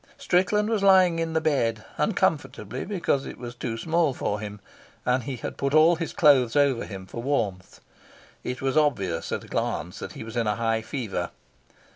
Strickland 0.17 0.67
was 0.67 0.81
lying 0.81 1.19
in 1.19 1.33
the 1.33 1.39
bed, 1.39 1.85
uncomfortably 1.99 2.85
because 2.85 3.27
it 3.27 3.37
was 3.37 3.53
too 3.53 3.77
small 3.77 4.15
for 4.15 4.39
him, 4.39 4.59
and 5.05 5.25
he 5.25 5.35
had 5.35 5.57
put 5.57 5.75
all 5.75 5.95
his 5.97 6.11
clothes 6.11 6.55
over 6.55 6.85
him 6.85 7.05
for 7.05 7.21
warmth. 7.21 7.81
It 8.43 8.63
was 8.63 8.75
obvious 8.75 9.31
at 9.31 9.43
a 9.43 9.47
glance 9.47 9.99
that 9.99 10.13
he 10.13 10.23
was 10.23 10.35
in 10.35 10.47
a 10.47 10.55
high 10.55 10.81
fever. 10.81 11.29